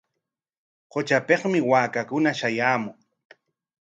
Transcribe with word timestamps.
Qutrapikmi 0.91 1.59
waakakuna 1.71 2.29
shayaamuq. 2.39 2.97